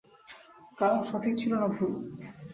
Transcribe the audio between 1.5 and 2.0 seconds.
না ভুল?